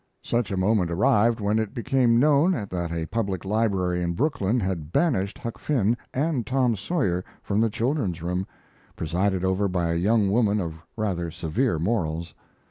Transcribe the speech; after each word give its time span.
Such 0.23 0.49
a 0.51 0.57
moment 0.57 0.89
arrived 0.89 1.39
when 1.39 1.59
it 1.59 1.75
became 1.75 2.19
known 2.19 2.53
that 2.53 2.91
a 2.91 3.05
public 3.05 3.45
library 3.45 4.01
in 4.01 4.13
Brooklyn 4.13 4.59
had 4.59 4.91
banished 4.91 5.37
Huck 5.37 5.59
Finn 5.59 5.95
and 6.11 6.43
Tom 6.47 6.75
Sawyer 6.75 7.23
from 7.43 7.61
the 7.61 7.69
children's 7.69 8.19
room, 8.23 8.47
presided 8.95 9.45
over 9.45 9.67
by 9.67 9.91
a 9.91 9.95
young 9.95 10.31
woman 10.31 10.59
of 10.59 10.73
rather 10.97 11.29
severe 11.29 11.77
morals. 11.77 12.33